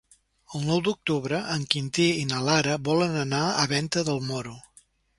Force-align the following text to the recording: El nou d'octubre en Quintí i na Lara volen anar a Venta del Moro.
El 0.59 0.63
nou 0.69 0.79
d'octubre 0.87 1.41
en 1.57 1.67
Quintí 1.75 2.07
i 2.23 2.25
na 2.31 2.41
Lara 2.49 2.81
volen 2.91 3.17
anar 3.27 3.45
a 3.67 3.71
Venta 3.79 4.07
del 4.13 4.27
Moro. 4.33 4.61